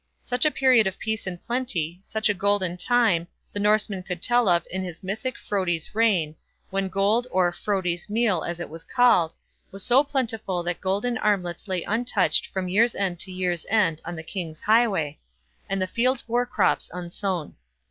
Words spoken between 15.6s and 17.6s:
and the fields bore crops unsown.